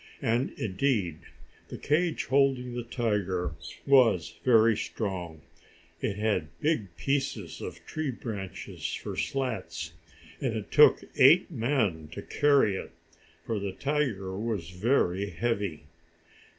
[0.23, 1.19] And indeed
[1.67, 3.53] the cage holding the tiger
[3.85, 5.41] was very strong.
[6.01, 9.93] It had big pieces of tree branches for slats,
[10.41, 12.91] and it took eight men to carry it,
[13.45, 15.81] for the tiger was very heavy.